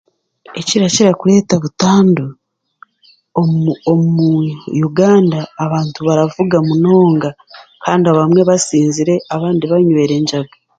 [0.59, 2.25] Ekirakira kureta butandu
[3.93, 4.33] omu
[4.87, 7.29] Uganda abaantu baravuga munonga
[7.83, 10.53] kandi abamwe basinzire abandi banywire enjaga.